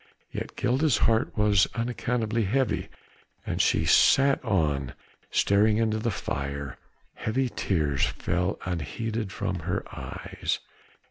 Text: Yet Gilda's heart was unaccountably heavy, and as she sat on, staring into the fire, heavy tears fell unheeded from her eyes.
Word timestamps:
Yet 0.31 0.55
Gilda's 0.55 0.97
heart 1.05 1.37
was 1.37 1.67
unaccountably 1.75 2.45
heavy, 2.45 2.89
and 3.45 3.57
as 3.57 3.61
she 3.61 3.85
sat 3.85 4.43
on, 4.43 4.95
staring 5.29 5.77
into 5.77 5.99
the 5.99 6.09
fire, 6.09 6.79
heavy 7.13 7.49
tears 7.49 8.01
fell 8.07 8.57
unheeded 8.65 9.31
from 9.31 9.59
her 9.59 9.83
eyes. 9.95 10.57